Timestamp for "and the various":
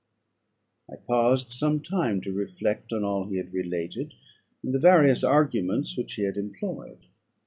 4.63-5.23